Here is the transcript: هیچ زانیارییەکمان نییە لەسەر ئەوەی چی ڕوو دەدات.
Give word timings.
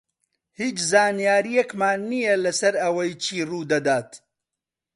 هیچ 0.59 0.77
زانیارییەکمان 0.91 1.99
نییە 2.11 2.35
لەسەر 2.45 2.73
ئەوەی 2.83 3.11
چی 3.23 3.37
ڕوو 3.49 3.69
دەدات. 3.71 4.09